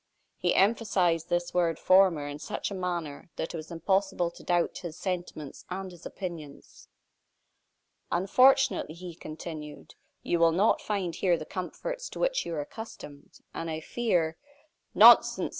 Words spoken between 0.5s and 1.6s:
emphasized this